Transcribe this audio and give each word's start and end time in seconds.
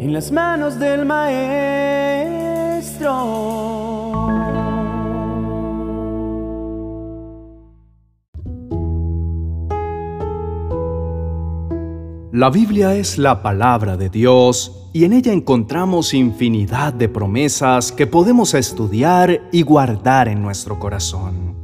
en 0.00 0.14
las 0.14 0.32
manos 0.32 0.78
del 0.78 1.04
Maestro. 1.04 1.50
La 12.32 12.48
Biblia 12.48 12.94
es 12.94 13.18
la 13.18 13.42
palabra 13.42 13.98
de 13.98 14.08
Dios 14.08 14.88
y 14.94 15.04
en 15.04 15.12
ella 15.12 15.34
encontramos 15.34 16.14
infinidad 16.14 16.94
de 16.94 17.10
promesas 17.10 17.92
que 17.92 18.06
podemos 18.06 18.54
estudiar 18.54 19.50
y 19.52 19.60
guardar 19.60 20.28
en 20.28 20.40
nuestro 20.40 20.78
corazón. 20.78 21.54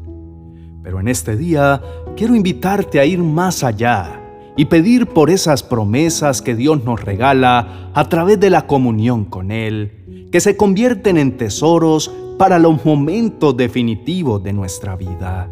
Pero 0.83 1.01
en 1.01 1.09
este 1.09 1.39
día 1.39 1.81
quiero 2.15 2.35
invitarte 2.35 3.01
a 3.01 3.07
ir 3.07 3.21
más 3.21 3.65
allá 3.65 4.26
y 4.57 4.65
pedir 4.67 5.07
por 5.09 5.31
esas 5.31 5.63
promesas 5.63 6.41
que 6.41 6.57
Dios 6.57 6.83
nos 6.85 7.03
regala 7.03 7.91
a 7.95 8.09
través 8.09 8.41
de 8.41 8.51
la 8.51 8.67
comunión 8.67 9.27
con 9.27 9.51
Él, 9.51 10.29
que 10.33 10.41
se 10.41 10.57
convierten 10.57 11.19
en 11.19 11.37
tesoros 11.37 12.11
para 12.39 12.59
los 12.59 12.85
momentos 12.85 13.57
definitivos 13.57 14.43
de 14.43 14.53
nuestra 14.53 14.97
vida. 14.97 15.49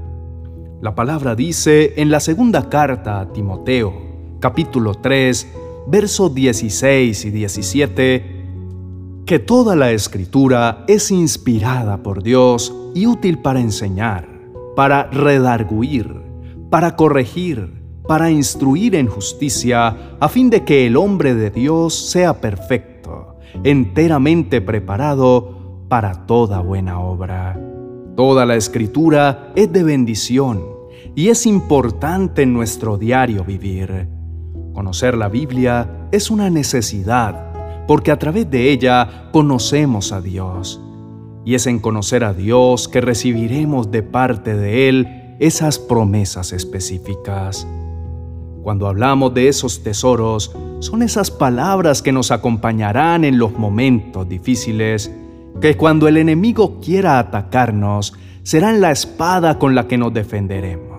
La 0.81 0.95
palabra 0.95 1.35
dice 1.35 1.95
en 1.97 2.11
la 2.11 2.21
segunda 2.21 2.69
carta 2.69 3.21
a 3.21 3.33
Timoteo, 3.33 3.93
capítulo 4.41 4.95
3, 4.95 5.48
versos 5.87 6.34
16 6.34 7.25
y 7.25 7.31
17, 7.31 8.45
que 9.27 9.39
toda 9.39 9.77
la 9.77 9.93
escritura 9.93 10.84
es 10.87 11.11
inspirada 11.11 12.03
por 12.03 12.23
Dios 12.23 12.75
y 12.95 13.07
útil 13.07 13.39
para 13.39 13.61
enseñar, 13.61 14.29
para 14.77 15.05
redarguir, 15.05 16.15
para 16.69 16.97
corregir, 16.97 17.84
para 18.07 18.31
instruir 18.31 18.95
en 18.95 19.07
justicia, 19.07 20.17
a 20.21 20.29
fin 20.29 20.51
de 20.51 20.65
que 20.65 20.87
el 20.87 20.97
hombre 20.97 21.35
de 21.35 21.51
Dios 21.51 21.95
sea 21.95 22.41
perfecto, 22.41 23.37
enteramente 23.62 24.61
preparado 24.61 25.87
para 25.89 26.27
toda 26.27 26.61
buena 26.61 27.01
obra. 27.01 27.59
Toda 28.17 28.47
la 28.47 28.56
escritura 28.56 29.53
es 29.56 29.73
de 29.73 29.83
bendición 29.83 30.62
y 31.15 31.28
es 31.28 31.47
importante 31.47 32.43
en 32.43 32.53
nuestro 32.53 32.98
diario 32.98 33.45
vivir. 33.45 34.09
Conocer 34.73 35.17
la 35.17 35.28
Biblia 35.28 36.09
es 36.12 36.31
una 36.31 36.50
necesidad, 36.50 37.87
porque 37.87 38.11
a 38.11 38.19
través 38.19 38.50
de 38.50 38.71
ella 38.71 39.28
conocemos 39.33 40.12
a 40.12 40.21
Dios. 40.21 40.81
Y 41.45 41.55
es 41.55 41.67
en 41.67 41.78
conocer 41.78 42.25
a 42.25 42.34
Dios 42.34 42.89
que 42.89 43.00
recibiremos 43.00 43.91
de 43.91 44.03
parte 44.03 44.56
de 44.56 44.89
Él 44.89 45.37
esas 45.39 45.78
promesas 45.78 46.53
específicas. 46.53 47.67
Cuando 48.65 48.89
hablamos 48.89 49.33
de 49.34 49.47
esos 49.47 49.84
tesoros, 49.84 50.57
son 50.81 51.03
esas 51.03 51.31
palabras 51.31 52.03
que 52.03 52.11
nos 52.11 52.33
acompañarán 52.33 53.25
en 53.25 53.39
los 53.39 53.53
momentos 53.56 54.29
difíciles, 54.29 55.12
que 55.61 55.77
cuando 55.77 56.09
el 56.09 56.17
enemigo 56.17 56.81
quiera 56.81 57.21
atacarnos, 57.21 58.15
serán 58.43 58.81
la 58.81 58.91
espada 58.91 59.61
con 59.61 59.77
la 59.77 59.87
que 59.87 59.97
nos 59.97 60.12
defenderemos 60.12 60.95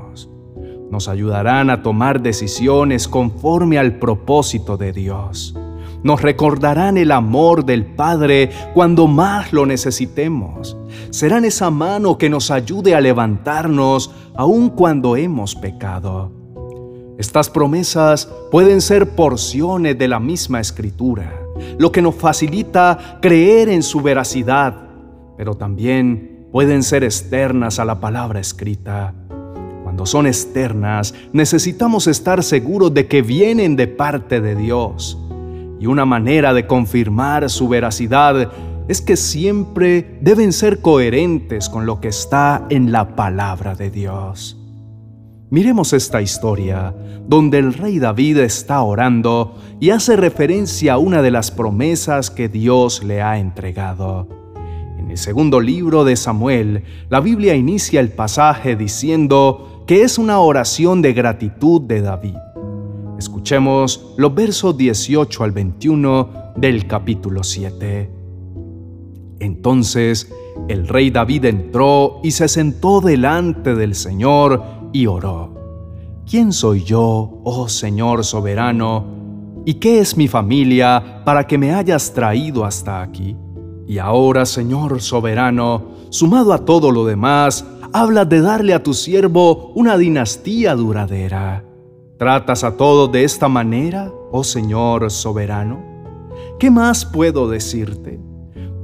nos 0.95 1.07
ayudarán 1.07 1.69
a 1.69 1.83
tomar 1.83 2.21
decisiones 2.21 3.07
conforme 3.07 3.77
al 3.77 3.99
propósito 3.99 4.77
de 4.77 4.93
Dios. 4.93 5.55
Nos 6.03 6.21
recordarán 6.21 6.97
el 6.97 7.11
amor 7.11 7.65
del 7.65 7.85
Padre 7.85 8.51
cuando 8.73 9.07
más 9.07 9.51
lo 9.51 9.65
necesitemos. 9.65 10.77
Serán 11.09 11.43
esa 11.43 11.71
mano 11.71 12.17
que 12.17 12.29
nos 12.29 12.51
ayude 12.51 12.93
a 12.93 13.01
levantarnos 13.01 14.11
aun 14.35 14.69
cuando 14.69 15.17
hemos 15.17 15.55
pecado. 15.55 16.44
Estas 17.17 17.49
promesas 17.49 18.29
pueden 18.51 18.81
ser 18.81 19.09
porciones 19.11 19.97
de 19.97 20.07
la 20.07 20.19
misma 20.19 20.59
escritura, 20.59 21.33
lo 21.77 21.91
que 21.91 22.01
nos 22.01 22.15
facilita 22.15 23.19
creer 23.21 23.69
en 23.69 23.83
su 23.83 24.01
veracidad, 24.01 24.75
pero 25.37 25.55
también 25.55 26.47
pueden 26.51 26.83
ser 26.83 27.03
externas 27.03 27.79
a 27.79 27.85
la 27.85 27.99
palabra 27.99 28.39
escrita 28.39 29.13
cuando 29.95 30.07
son 30.07 30.27
externas, 30.27 31.13
necesitamos 31.31 32.07
estar 32.07 32.43
seguros 32.43 32.93
de 32.93 33.07
que 33.07 33.21
vienen 33.21 33.77
de 33.77 33.87
parte 33.87 34.41
de 34.41 34.53
Dios. 34.53 35.17
Y 35.79 35.85
una 35.85 36.03
manera 36.03 36.53
de 36.53 36.67
confirmar 36.67 37.49
su 37.49 37.69
veracidad 37.69 38.51
es 38.89 38.99
que 38.99 39.15
siempre 39.15 40.17
deben 40.19 40.51
ser 40.51 40.81
coherentes 40.81 41.69
con 41.69 41.85
lo 41.85 42.01
que 42.01 42.09
está 42.09 42.65
en 42.69 42.91
la 42.91 43.15
palabra 43.15 43.73
de 43.73 43.89
Dios. 43.89 44.57
Miremos 45.51 45.93
esta 45.93 46.21
historia 46.23 46.95
donde 47.27 47.59
el 47.59 47.73
rey 47.73 47.99
David 47.99 48.39
está 48.39 48.81
orando 48.81 49.55
y 49.79 49.91
hace 49.91 50.15
referencia 50.15 50.93
a 50.93 50.97
una 50.97 51.21
de 51.21 51.29
las 51.29 51.51
promesas 51.51 52.31
que 52.31 52.49
Dios 52.49 53.03
le 53.03 53.21
ha 53.21 53.37
entregado. 53.37 54.27
En 54.97 55.11
el 55.11 55.17
segundo 55.17 55.59
libro 55.59 56.03
de 56.03 56.15
Samuel, 56.15 56.83
la 57.09 57.19
Biblia 57.19 57.53
inicia 57.53 57.99
el 57.99 58.09
pasaje 58.09 58.75
diciendo, 58.75 59.83
que 59.85 60.01
es 60.01 60.17
una 60.17 60.39
oración 60.39 61.03
de 61.03 61.13
gratitud 61.13 61.81
de 61.81 62.01
David. 62.01 62.37
Escuchemos 63.19 64.15
los 64.17 64.33
versos 64.33 64.75
18 64.75 65.43
al 65.43 65.51
21 65.51 66.53
del 66.55 66.87
capítulo 66.87 67.43
7. 67.43 68.09
Entonces 69.39 70.31
el 70.67 70.87
rey 70.87 71.11
David 71.11 71.45
entró 71.45 72.19
y 72.23 72.31
se 72.31 72.47
sentó 72.47 73.01
delante 73.01 73.75
del 73.75 73.93
Señor 73.93 74.63
y 74.95 75.07
oró. 75.07 75.49
¿Quién 76.25 76.53
soy 76.53 76.81
yo, 76.81 77.41
oh 77.43 77.67
Señor 77.67 78.23
soberano? 78.23 79.03
¿Y 79.65 79.73
qué 79.73 79.99
es 79.99 80.15
mi 80.15 80.29
familia 80.29 81.21
para 81.25 81.45
que 81.45 81.57
me 81.57 81.73
hayas 81.73 82.13
traído 82.13 82.63
hasta 82.63 83.01
aquí? 83.01 83.35
Y 83.85 83.97
ahora, 83.97 84.45
Señor 84.45 85.01
soberano, 85.01 85.83
sumado 86.11 86.53
a 86.53 86.63
todo 86.63 86.91
lo 86.91 87.05
demás, 87.05 87.65
hablas 87.91 88.29
de 88.29 88.39
darle 88.39 88.73
a 88.73 88.81
tu 88.81 88.93
siervo 88.93 89.73
una 89.75 89.97
dinastía 89.97 90.75
duradera. 90.75 91.65
¿Tratas 92.17 92.63
a 92.63 92.77
todos 92.77 93.11
de 93.11 93.25
esta 93.25 93.49
manera, 93.49 94.13
oh 94.31 94.45
Señor 94.45 95.11
soberano? 95.11 95.83
¿Qué 96.57 96.71
más 96.71 97.03
puedo 97.03 97.49
decirte? 97.49 98.17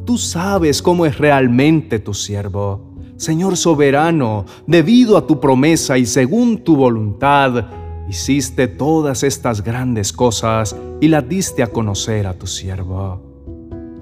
Tú 0.05 0.17
sabes 0.17 0.81
cómo 0.81 1.05
es 1.05 1.17
realmente 1.17 1.99
tu 1.99 2.13
siervo. 2.13 2.90
Señor 3.21 3.55
soberano, 3.55 4.45
debido 4.65 5.15
a 5.15 5.27
tu 5.27 5.39
promesa 5.39 5.95
y 5.95 6.07
según 6.07 6.63
tu 6.63 6.75
voluntad, 6.75 7.67
hiciste 8.09 8.67
todas 8.67 9.21
estas 9.21 9.63
grandes 9.63 10.11
cosas 10.11 10.75
y 10.99 11.07
las 11.07 11.29
diste 11.29 11.61
a 11.61 11.67
conocer 11.67 12.25
a 12.25 12.33
tu 12.33 12.47
siervo. 12.47 13.21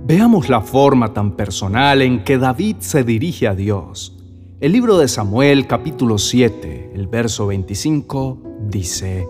Veamos 0.06 0.48
la 0.48 0.62
forma 0.62 1.14
tan 1.14 1.36
personal 1.36 2.02
en 2.02 2.24
que 2.24 2.38
David 2.38 2.78
se 2.80 3.04
dirige 3.04 3.50
a 3.50 3.56
Dios. 3.56 4.18
El 4.62 4.72
libro 4.72 4.98
de 4.98 5.10
Samuel 5.10 5.68
capítulo 5.68 6.18
7, 6.18 6.94
el 6.96 7.08
verso 7.08 7.48
25, 7.48 8.42
dice, 8.70 9.28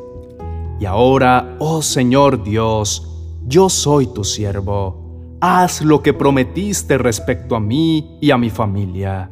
Y 0.80 0.86
ahora, 0.86 1.56
oh 1.58 1.82
Señor 1.82 2.44
Dios, 2.44 3.10
yo 3.48 3.70
soy 3.70 4.06
tu 4.06 4.24
siervo, 4.24 5.38
haz 5.42 5.82
lo 5.82 6.04
que 6.04 6.14
prometiste 6.14 7.00
respecto 7.00 7.56
a 7.56 7.60
mí 7.60 8.20
y 8.22 8.30
a 8.30 8.38
mi 8.38 8.52
familia, 8.52 9.32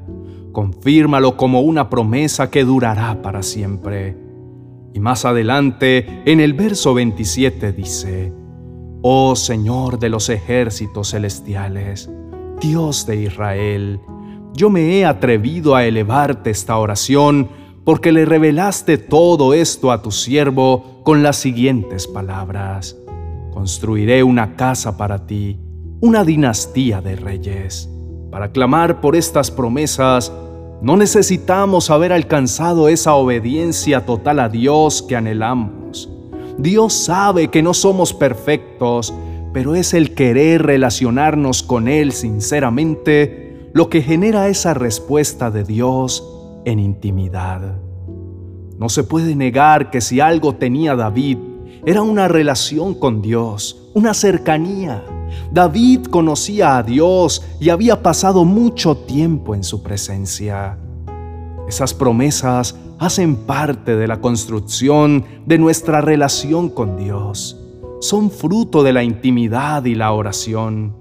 confírmalo 0.58 1.38
como 1.38 1.62
una 1.62 1.88
promesa 1.88 2.50
que 2.50 2.64
durará 2.64 3.22
para 3.22 3.44
siempre. 3.44 4.18
Y 4.92 5.00
más 5.00 5.24
adelante, 5.24 6.24
en 6.26 6.40
el 6.40 6.56
verso 6.56 6.96
27 6.96 7.74
dice, 7.74 8.34
Oh 9.04 9.36
Señor 9.36 10.00
de 10.00 10.10
los 10.10 10.30
ejércitos 10.30 11.12
celestiales, 11.12 12.10
Dios 12.60 13.06
de 13.06 13.18
Israel, 13.18 14.00
yo 14.56 14.72
me 14.72 14.98
he 14.98 15.06
atrevido 15.06 15.76
a 15.76 15.86
elevarte 15.86 16.50
esta 16.50 16.80
oración 16.80 17.50
porque 17.86 18.12
le 18.12 18.26
revelaste 18.26 18.98
todo 18.98 19.54
esto 19.54 19.92
a 19.92 20.02
tu 20.02 20.10
siervo 20.10 21.02
con 21.04 21.22
las 21.22 21.36
siguientes 21.36 22.08
palabras. 22.08 22.98
Construiré 23.54 24.24
una 24.24 24.56
casa 24.56 24.98
para 24.98 25.28
ti, 25.28 25.60
una 26.02 26.24
dinastía 26.24 27.00
de 27.00 27.16
reyes. 27.16 27.92
Para 28.32 28.52
clamar 28.52 29.02
por 29.02 29.16
estas 29.16 29.52
promesas, 29.52 30.34
no 30.82 30.96
necesitamos 30.96 31.90
haber 31.90 32.14
alcanzado 32.14 32.88
esa 32.88 33.16
obediencia 33.16 34.06
total 34.06 34.40
a 34.40 34.50
Dios 34.50 35.02
que 35.02 35.16
anhelamos. 35.16 36.10
Dios 36.58 36.94
sabe 36.94 37.48
que 37.50 37.64
no 37.64 37.74
somos 37.74 38.14
perfectos, 38.14 39.14
pero 39.54 39.74
es 39.76 39.94
el 39.94 40.14
querer 40.14 40.64
relacionarnos 40.64 41.64
con 41.64 41.88
Él 41.88 42.12
sinceramente 42.12 43.70
lo 43.74 43.90
que 43.90 44.02
genera 44.02 44.48
esa 44.48 44.74
respuesta 44.74 45.50
de 45.52 45.64
Dios 45.64 46.24
en 46.66 46.80
intimidad. 46.80 47.80
No 48.78 48.90
se 48.90 49.04
puede 49.04 49.36
negar 49.36 49.90
que 49.90 50.02
si 50.02 50.20
algo 50.20 50.56
tenía 50.56 50.96
David, 50.96 51.38
era 51.86 52.04
una 52.04 52.28
relación 52.28 52.94
con 52.94 53.22
Dios, 53.22 53.90
una 53.96 54.14
cercanía. 54.14 55.04
David 55.52 56.06
conocía 56.06 56.78
a 56.78 56.84
Dios 56.84 57.44
y 57.60 57.70
había 57.70 58.02
pasado 58.02 58.46
mucho 58.46 58.98
tiempo 58.98 59.56
en 59.56 59.64
su 59.64 59.84
presencia. 59.84 60.78
Esas 61.68 61.94
promesas 61.94 62.76
hacen 63.00 63.36
parte 63.36 63.96
de 63.96 64.08
la 64.08 64.22
construcción 64.22 65.26
de 65.46 65.58
nuestra 65.58 66.02
relación 66.02 66.70
con 66.70 66.98
Dios. 66.98 67.64
son 68.00 68.30
fruto 68.30 68.84
de 68.84 68.94
la 68.94 69.02
intimidad 69.02 69.84
y 69.86 69.96
la 69.96 70.12
oración. 70.12 70.96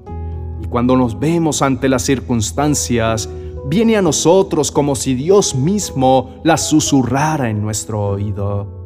Y 0.63 0.67
cuando 0.67 0.97
nos 0.97 1.19
vemos 1.19 1.61
ante 1.61 1.91
las 1.91 2.03
circunstancias, 2.03 3.29
viene 3.67 3.97
a 3.97 4.03
nosotros 4.03 4.73
como 4.73 4.95
si 4.95 5.15
Dios 5.15 5.55
mismo 5.55 6.41
las 6.43 6.69
susurrara 6.69 7.51
en 7.51 7.61
nuestro 7.61 8.09
oído. 8.09 8.77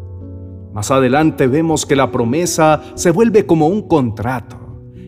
Más 0.73 0.91
adelante 0.91 1.47
vemos 1.47 1.85
que 1.87 1.97
la 1.97 2.11
promesa 2.11 2.83
se 2.95 3.11
vuelve 3.11 3.47
como 3.47 3.69
un 3.69 3.83
contrato. 3.83 4.57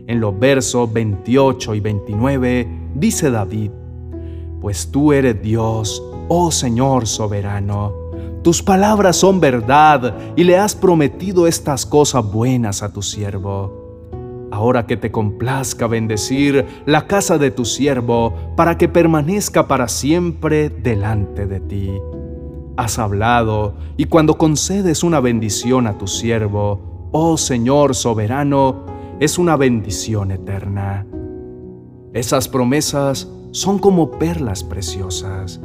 En 0.07 0.21
los 0.21 0.39
versos 0.39 0.93
28 0.93 1.75
y 1.75 1.81
29 1.81 2.69
dice 2.95 3.31
David, 3.31 3.71
Pues 4.61 4.91
tú 4.91 5.13
eres 5.13 5.41
Dios, 5.43 6.03
oh 6.29 6.51
Señor 6.51 7.07
soberano. 7.07 7.93
Tus 8.43 8.63
palabras 8.63 9.17
son 9.17 9.41
verdad 9.41 10.17
y 10.37 10.45
le 10.45 10.59
has 10.59 10.75
prometido 10.75 11.47
estas 11.47 11.87
cosas 11.87 12.31
buenas 12.31 12.83
a 12.83 12.93
tu 12.93 13.03
siervo. 13.03 13.81
Ahora 14.51 14.87
que 14.87 14.97
te 14.97 15.11
complazca 15.11 15.87
bendecir 15.87 16.67
la 16.85 17.07
casa 17.07 17.39
de 17.39 17.51
tu 17.51 17.65
siervo 17.65 18.35
para 18.57 18.77
que 18.77 18.89
permanezca 18.89 19.69
para 19.69 19.89
siempre 19.89 20.69
delante 20.69 21.47
de 21.47 21.61
ti 21.61 21.91
has 22.77 22.99
hablado, 22.99 23.75
y 23.97 24.07
cuando 24.07 24.39
concedes 24.39 25.03
una 25.03 25.21
bendición 25.21 25.87
a 25.87 25.99
tu 25.99 26.07
siervo, 26.07 27.09
oh 27.13 27.37
Señor 27.37 27.95
soberano, 27.95 28.85
es 29.23 29.39
una 29.39 29.55
bendición 29.55 30.33
eterna. 30.33 31.07
Esas 32.13 32.49
promesas 32.49 33.31
son 33.53 33.79
como 33.79 34.11
perlas 34.11 34.65
preciosas, 34.65 35.61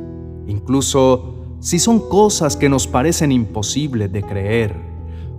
incluso 0.46 1.58
si 1.60 1.80
son 1.80 2.08
cosas 2.08 2.56
que 2.56 2.70
nos 2.70 2.86
parecen 2.86 3.32
imposibles 3.32 4.12
de 4.12 4.22
creer, 4.22 4.76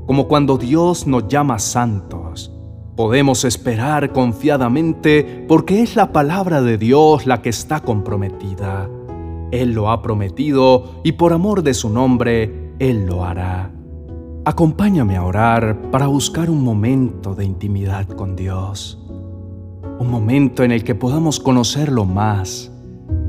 como 0.05 0.26
cuando 0.26 0.59
Dios 0.59 1.06
nos 1.06 1.29
llama 1.29 1.61
santos. 1.61 2.53
Podemos 2.97 3.44
esperar 3.44 4.12
confiadamente 4.12 5.44
porque 5.47 5.81
es 5.81 5.94
la 5.94 6.12
palabra 6.12 6.61
de 6.61 6.76
Dios 6.76 7.25
la 7.25 7.41
que 7.41 7.50
está 7.50 7.85
comprometida. 7.85 8.91
Él 9.53 9.75
lo 9.75 9.93
ha 9.93 10.03
prometido 10.03 11.00
y 11.05 11.12
por 11.12 11.32
amor 11.32 11.62
de 11.62 11.73
su 11.73 11.88
nombre, 11.88 12.73
Él 12.81 13.06
lo 13.06 13.25
hará. 13.25 13.78
Acompáñame 14.49 15.15
a 15.15 15.25
orar 15.25 15.91
para 15.91 16.06
buscar 16.06 16.49
un 16.49 16.65
momento 16.65 17.35
de 17.35 17.45
intimidad 17.45 18.09
con 18.09 18.35
Dios. 18.35 18.99
Un 19.99 20.11
momento 20.11 20.65
en 20.65 20.73
el 20.73 20.85
que 20.85 20.95
podamos 20.95 21.39
conocerlo 21.39 22.06
más, 22.06 22.73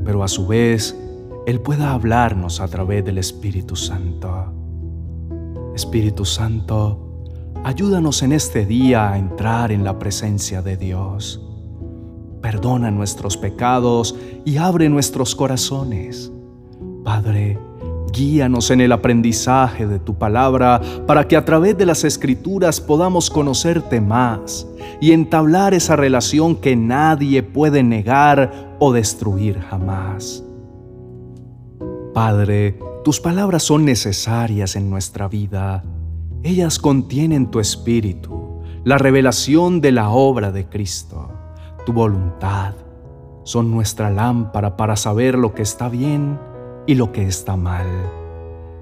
pero 0.02 0.24
a 0.24 0.28
su 0.28 0.46
vez 0.46 0.98
Él 1.46 1.60
pueda 1.60 1.92
hablarnos 1.92 2.58
a 2.62 2.68
través 2.68 3.04
del 3.04 3.18
Espíritu 3.18 3.76
Santo. 3.76 4.50
Espíritu 5.74 6.24
Santo, 6.24 7.26
ayúdanos 7.64 8.22
en 8.22 8.32
este 8.32 8.64
día 8.64 9.12
a 9.12 9.18
entrar 9.18 9.72
en 9.72 9.84
la 9.84 9.98
presencia 9.98 10.62
de 10.62 10.78
Dios 10.78 11.46
perdona 12.40 12.90
nuestros 12.90 13.36
pecados 13.36 14.16
y 14.46 14.56
abre 14.56 14.88
nuestros 14.88 15.36
corazones. 15.36 16.32
Padre, 17.04 17.58
guíanos 18.12 18.70
en 18.70 18.80
el 18.80 18.92
aprendizaje 18.92 19.86
de 19.86 19.98
tu 19.98 20.16
palabra 20.16 20.80
para 21.06 21.26
que 21.26 21.36
a 21.36 21.44
través 21.44 21.76
de 21.76 21.86
las 21.86 22.04
escrituras 22.04 22.80
podamos 22.80 23.30
conocerte 23.30 24.00
más 24.00 24.66
y 25.00 25.12
entablar 25.12 25.74
esa 25.74 25.96
relación 25.96 26.56
que 26.56 26.76
nadie 26.76 27.42
puede 27.42 27.82
negar 27.82 28.76
o 28.78 28.92
destruir 28.92 29.60
jamás. 29.60 30.44
Padre, 32.14 32.78
tus 33.04 33.20
palabras 33.20 33.62
son 33.62 33.84
necesarias 33.84 34.76
en 34.76 34.90
nuestra 34.90 35.28
vida. 35.28 35.84
Ellas 36.42 36.78
contienen 36.78 37.50
tu 37.50 37.60
espíritu, 37.60 38.62
la 38.84 38.98
revelación 38.98 39.80
de 39.80 39.92
la 39.92 40.10
obra 40.10 40.52
de 40.52 40.66
Cristo 40.66 41.40
tu 41.84 41.92
voluntad 41.92 42.74
son 43.42 43.70
nuestra 43.70 44.10
lámpara 44.10 44.76
para 44.76 44.96
saber 44.96 45.36
lo 45.36 45.54
que 45.54 45.62
está 45.62 45.88
bien 45.88 46.38
y 46.86 46.94
lo 46.94 47.12
que 47.12 47.26
está 47.26 47.56
mal. 47.56 47.86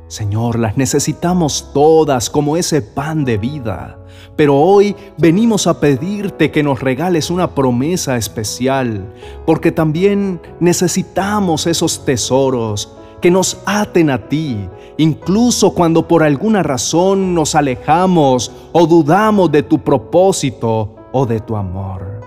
Señor, 0.09 0.59
las 0.59 0.77
necesitamos 0.77 1.71
todas 1.75 2.31
como 2.31 2.57
ese 2.57 2.81
pan 2.81 3.25
de 3.25 3.37
vida, 3.37 3.99
pero 4.37 4.57
hoy 4.57 4.97
venimos 5.19 5.67
a 5.67 5.81
pedirte 5.81 6.51
que 6.51 6.63
nos 6.63 6.81
regales 6.81 7.31
una 7.31 7.55
promesa 7.55 8.17
especial, 8.17 9.13
porque 9.45 9.71
también 9.71 10.41
necesitamos 10.61 11.67
esos 11.67 12.05
tesoros 12.05 12.95
que 13.21 13.31
nos 13.31 13.59
aten 13.67 14.11
a 14.11 14.29
ti, 14.29 14.69
incluso 14.97 15.75
cuando 15.75 16.09
por 16.09 16.23
alguna 16.23 16.63
razón 16.63 17.35
nos 17.35 17.55
alejamos 17.55 18.51
o 18.73 18.87
dudamos 18.87 19.53
de 19.53 19.63
tu 19.63 19.81
propósito 19.81 20.95
o 21.13 21.27
de 21.27 21.41
tu 21.41 21.57
amor 21.57 22.19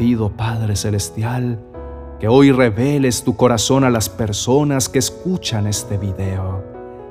pido, 0.00 0.30
Padre 0.30 0.76
Celestial, 0.76 1.60
que 2.20 2.28
hoy 2.28 2.52
reveles 2.52 3.24
tu 3.24 3.34
corazón 3.34 3.82
a 3.82 3.90
las 3.90 4.10
personas 4.10 4.90
que 4.90 4.98
escuchan 4.98 5.66
este 5.66 5.96
video 5.96 6.62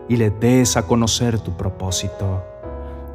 y 0.08 0.18
le 0.18 0.30
des 0.30 0.78
a 0.78 0.86
conocer 0.86 1.40
tu 1.40 1.58
propósito. 1.58 2.44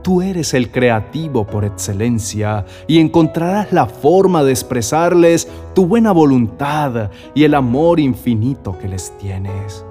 Tú 0.02 0.20
eres 0.20 0.54
el 0.54 0.72
creativo 0.72 1.46
por 1.46 1.64
excelencia 1.64 2.66
y 2.88 2.98
encontrarás 2.98 3.72
la 3.72 3.86
forma 3.86 4.42
de 4.42 4.50
expresarles 4.50 5.48
tu 5.72 5.86
buena 5.86 6.10
voluntad 6.10 7.12
y 7.32 7.44
el 7.44 7.54
amor 7.54 8.00
infinito 8.00 8.76
que 8.76 8.88
les 8.88 9.16
tienes. 9.16 9.86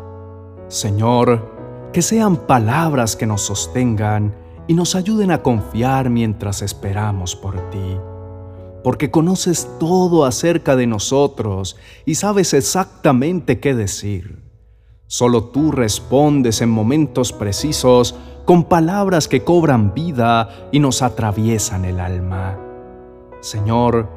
Señor, 0.67 1.89
que 1.93 2.01
sean 2.01 2.35
palabras 2.35 3.15
que 3.15 3.25
nos 3.25 3.43
sostengan 3.43 4.35
y 4.67 4.73
nos 4.73 4.95
ayuden 4.95 5.31
a 5.31 5.41
confiar 5.41 6.09
mientras 6.09 6.61
esperamos 6.61 7.33
por 7.33 7.69
ti 7.69 7.97
porque 8.83 9.09
conoces 9.09 9.67
todo 9.79 10.25
acerca 10.25 10.75
de 10.75 10.87
nosotros 10.87 11.77
y 12.05 12.15
sabes 12.15 12.53
exactamente 12.53 13.59
qué 13.59 13.73
decir. 13.73 14.43
Solo 15.07 15.45
tú 15.45 15.71
respondes 15.71 16.61
en 16.61 16.69
momentos 16.69 17.31
precisos 17.31 18.15
con 18.45 18.65
palabras 18.65 19.27
que 19.27 19.43
cobran 19.43 19.93
vida 19.93 20.49
y 20.71 20.79
nos 20.79 21.01
atraviesan 21.01 21.85
el 21.85 21.99
alma. 21.99 22.59
Señor, 23.39 24.09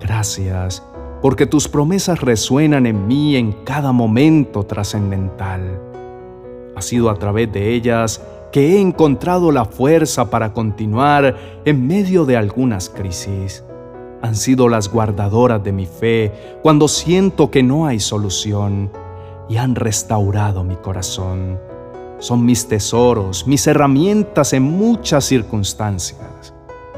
gracias, 0.00 0.82
porque 1.22 1.46
tus 1.46 1.68
promesas 1.68 2.20
resuenan 2.20 2.86
en 2.86 3.06
mí 3.06 3.36
en 3.36 3.52
cada 3.64 3.92
momento 3.92 4.64
trascendental. 4.64 5.80
Ha 6.76 6.82
sido 6.82 7.10
a 7.10 7.14
través 7.14 7.50
de 7.52 7.72
ellas 7.72 8.22
que 8.52 8.74
he 8.74 8.80
encontrado 8.80 9.52
la 9.52 9.64
fuerza 9.64 10.28
para 10.30 10.52
continuar 10.52 11.62
en 11.64 11.86
medio 11.86 12.24
de 12.24 12.36
algunas 12.36 12.88
crisis 12.88 13.62
han 14.22 14.36
sido 14.36 14.68
las 14.68 14.90
guardadoras 14.90 15.62
de 15.64 15.72
mi 15.72 15.86
fe 15.86 16.58
cuando 16.62 16.88
siento 16.88 17.50
que 17.50 17.62
no 17.62 17.86
hay 17.86 18.00
solución 18.00 18.90
y 19.48 19.56
han 19.56 19.74
restaurado 19.74 20.62
mi 20.62 20.76
corazón. 20.76 21.58
Son 22.18 22.44
mis 22.44 22.68
tesoros, 22.68 23.46
mis 23.46 23.66
herramientas 23.66 24.52
en 24.52 24.62
muchas 24.62 25.24
circunstancias. 25.24 26.54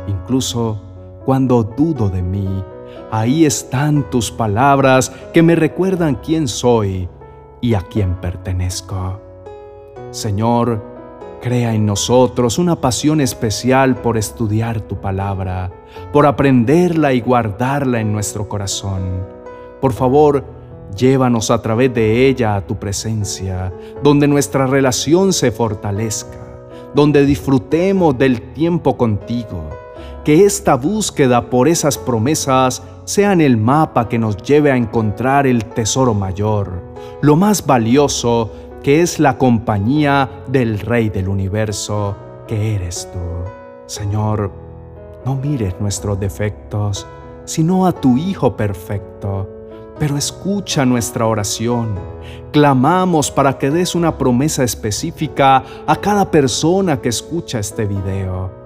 Incluso 0.09 0.81
cuando 1.25 1.63
dudo 1.63 2.09
de 2.09 2.23
mí, 2.23 2.65
ahí 3.11 3.47
están 3.47 4.11
tus 4.11 4.31
palabras 4.31 5.13
que 5.33 5.43
me 5.43 5.55
recuerdan 5.55 6.17
quién 6.17 6.49
soy 6.49 7.09
y 7.61 7.75
a 7.75 7.83
quién 7.83 8.17
pertenezco. 8.21 9.21
Señor, 10.11 10.92
Crea 11.43 11.75
en 11.75 11.87
nosotros 11.87 12.57
una 12.61 12.77
pasión 12.77 13.21
especial 13.21 13.97
por 13.97 14.17
estudiar 14.17 14.81
tu 14.81 15.01
palabra, 15.01 15.73
por 16.13 16.25
aprenderla 16.25 17.15
y 17.15 17.21
guardarla 17.21 17.99
en 17.99 18.13
nuestro 18.13 18.49
corazón. 18.49 19.27
Por 19.81 19.93
favor, 19.93 20.45
llévanos 20.97 21.51
a 21.51 21.61
través 21.61 21.93
de 21.93 22.29
ella 22.29 22.55
a 22.55 22.65
tu 22.65 22.77
presencia, 22.77 23.73
donde 24.05 24.29
nuestra 24.29 24.69
relación 24.69 25.33
se 25.33 25.51
fortalezca, 25.51 26.39
donde 26.95 27.27
disfrutemos 27.27 28.17
del 28.17 28.53
tiempo 28.53 28.97
contigo. 28.97 29.69
Que 30.25 30.45
esta 30.45 30.77
búsqueda 30.77 31.51
por 31.51 31.67
esas 31.67 31.99
promesas 31.99 32.85
sean 33.05 33.41
el 33.41 33.57
mapa 33.57 34.09
que 34.09 34.21
nos 34.21 34.37
lleve 34.37 34.71
a 34.71 34.77
encontrar 34.77 35.49
el 35.49 35.65
tesoro 35.65 36.15
mayor, 36.15 36.81
lo 37.21 37.35
más 37.35 37.67
valioso 37.67 38.53
que 38.83 39.01
es 39.01 39.21
la 39.21 39.39
compañía 39.39 40.29
del 40.49 40.81
Rey 40.81 41.09
del 41.09 41.29
universo, 41.29 42.17
que 42.49 42.75
eres 42.75 43.09
tú. 43.13 43.19
Señor, 43.87 44.51
no 45.25 45.37
mires 45.37 45.75
nuestros 45.81 46.19
defectos, 46.19 47.07
sino 47.45 47.87
a 47.87 47.93
tu 47.93 48.17
Hijo 48.17 48.57
perfecto, 48.57 49.49
pero 49.99 50.17
escucha 50.17 50.85
nuestra 50.85 51.27
oración. 51.27 51.95
Clamamos 52.51 53.31
para 53.31 53.57
que 53.57 53.71
des 53.71 53.95
una 53.95 54.19
promesa 54.19 54.65
específica 54.65 55.63
a 55.87 55.97
cada 55.97 56.31
persona 56.31 57.01
que 57.01 57.09
escucha 57.09 57.61
este 57.61 57.87
video. 57.87 58.62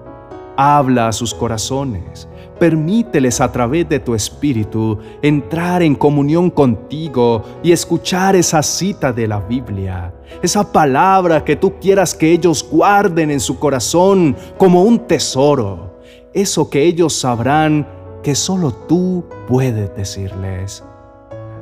Habla 0.59 1.09
a 1.09 1.11
sus 1.11 1.35
corazones, 1.35 2.27
permíteles 2.59 3.41
a 3.41 3.51
través 3.51 3.87
de 3.87 3.99
tu 3.99 4.15
Espíritu 4.15 4.97
entrar 5.21 5.83
en 5.83 5.93
comunión 5.93 6.49
contigo 6.49 7.43
y 7.61 7.71
escuchar 7.71 8.35
esa 8.35 8.63
cita 8.63 9.13
de 9.13 9.27
la 9.27 9.39
Biblia, 9.39 10.15
esa 10.41 10.71
palabra 10.71 11.45
que 11.45 11.55
tú 11.55 11.75
quieras 11.79 12.15
que 12.15 12.31
ellos 12.31 12.67
guarden 12.71 13.29
en 13.29 13.39
su 13.39 13.59
corazón 13.59 14.35
como 14.57 14.81
un 14.81 15.05
tesoro, 15.05 15.99
eso 16.33 16.71
que 16.71 16.81
ellos 16.81 17.13
sabrán 17.13 17.87
que 18.23 18.33
solo 18.33 18.71
tú 18.71 19.25
puedes 19.47 19.95
decirles. 19.95 20.83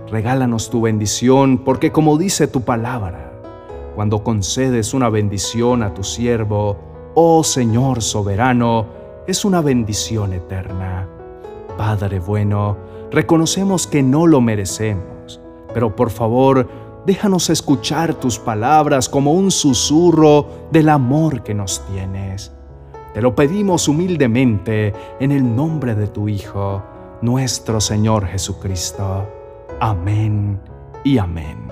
Regálanos 0.10 0.70
tu 0.70 0.80
bendición 0.80 1.58
porque 1.58 1.92
como 1.92 2.18
dice 2.18 2.48
tu 2.48 2.62
palabra, 2.62 3.34
cuando 3.94 4.24
concedes 4.24 4.94
una 4.94 5.10
bendición 5.10 5.84
a 5.84 5.94
tu 5.94 6.04
siervo, 6.04 6.95
oh 7.16 7.44
Señor 7.44 8.02
soberano, 8.02 8.86
es 9.26 9.44
una 9.44 9.62
bendición 9.62 10.34
eterna. 10.34 11.08
Padre 11.78 12.20
bueno, 12.20 12.78
reconocemos 13.12 13.88
que 13.88 14.04
no 14.04 14.28
lo 14.28 14.42
merecemos, 14.42 15.42
pero 15.74 15.96
por 15.96 16.12
favor, 16.12 16.68
déjanos 17.06 17.50
escuchar 17.50 18.14
tus 18.16 18.38
palabras 18.38 19.10
como 19.10 19.34
un 19.34 19.52
susurro 19.52 20.68
del 20.72 20.90
amor 20.90 21.42
que 21.44 21.54
nos 21.54 21.86
tienes. 21.88 22.52
Te 23.14 23.22
lo 23.22 23.34
pedimos 23.34 23.88
humildemente 23.88 24.94
en 25.20 25.32
el 25.32 25.56
nombre 25.56 25.96
de 25.96 26.08
tu 26.08 26.28
Hijo, 26.28 26.84
nuestro 27.22 27.80
Señor 27.80 28.28
Jesucristo. 28.28 29.26
Amén 29.80 30.60
y 31.04 31.18
amén. 31.18 31.65